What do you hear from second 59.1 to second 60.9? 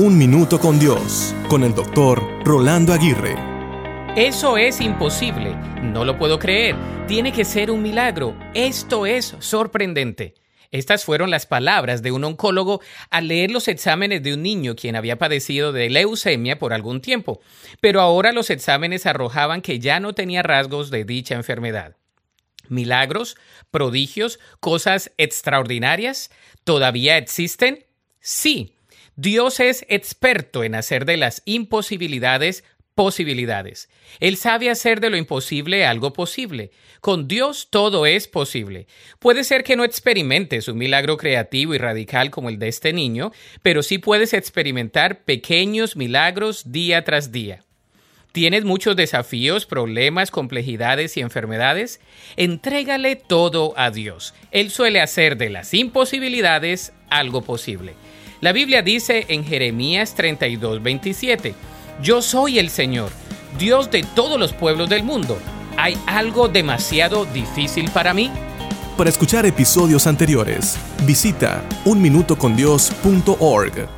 en Jeremías 32,